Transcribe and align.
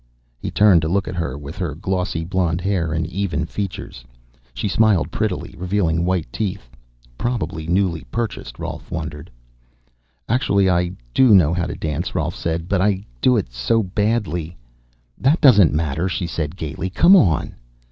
He 0.39 0.49
turned 0.49 0.81
to 0.81 0.87
look 0.89 1.07
at 1.07 1.13
her, 1.13 1.37
with 1.37 1.57
her 1.59 1.75
glossy 1.75 2.23
blonde 2.23 2.59
hair 2.59 2.91
and 2.91 3.05
even 3.05 3.45
features. 3.45 4.03
She 4.51 4.67
smiled 4.67 5.11
prettily, 5.11 5.53
revealing 5.55 6.05
white 6.05 6.25
teeth. 6.33 6.71
Probably 7.19 7.67
newly 7.67 8.05
purchased? 8.05 8.57
Rolf 8.57 8.89
wondered. 8.89 9.29
"Actually 10.27 10.67
I 10.71 10.93
do 11.13 11.35
know 11.35 11.53
how 11.53 11.67
to 11.67 11.75
dance," 11.75 12.15
Rolf 12.15 12.33
said. 12.35 12.67
"But 12.67 12.81
I 12.81 13.05
do 13.21 13.37
it 13.37 13.53
so 13.53 13.83
badly" 13.83 14.57
"That 15.19 15.39
doesn't 15.39 15.71
matter," 15.71 16.09
she 16.09 16.25
said 16.25 16.55
gaily. 16.55 16.89
"Come 16.89 17.15
on." 17.15 17.53